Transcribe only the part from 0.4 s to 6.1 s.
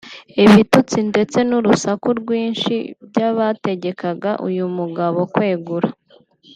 ibitutsi ndetse n’ urusaku rwinshi by’ abategekaga uyu mugabo kwegura